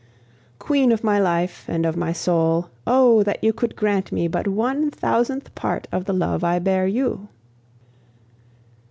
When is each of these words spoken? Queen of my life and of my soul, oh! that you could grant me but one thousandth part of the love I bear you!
Queen 0.57 0.91
of 0.91 1.03
my 1.03 1.19
life 1.19 1.65
and 1.67 1.85
of 1.85 1.95
my 1.95 2.11
soul, 2.11 2.71
oh! 2.87 3.21
that 3.21 3.37
you 3.43 3.53
could 3.53 3.75
grant 3.75 4.11
me 4.11 4.27
but 4.27 4.47
one 4.47 4.89
thousandth 4.89 5.53
part 5.53 5.87
of 5.91 6.05
the 6.05 6.13
love 6.13 6.43
I 6.43 6.57
bear 6.57 6.87
you! 6.87 7.27